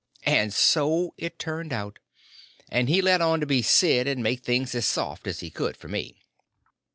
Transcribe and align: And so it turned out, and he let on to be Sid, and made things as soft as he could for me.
And 0.25 0.51
so 0.51 1.13
it 1.15 1.37
turned 1.37 1.71
out, 1.71 1.99
and 2.69 2.89
he 2.89 3.03
let 3.03 3.21
on 3.21 3.39
to 3.39 3.45
be 3.45 3.61
Sid, 3.61 4.07
and 4.07 4.23
made 4.23 4.43
things 4.43 4.73
as 4.73 4.87
soft 4.87 5.27
as 5.27 5.41
he 5.41 5.51
could 5.51 5.77
for 5.77 5.89
me. 5.89 6.17